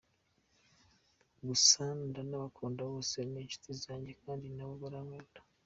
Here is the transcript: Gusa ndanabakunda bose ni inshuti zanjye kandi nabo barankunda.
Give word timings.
Gusa 1.47 1.83
ndanabakunda 2.07 2.81
bose 2.91 3.17
ni 3.31 3.37
inshuti 3.43 3.69
zanjye 3.83 4.11
kandi 4.23 4.47
nabo 4.55 4.73
barankunda. 4.83 5.39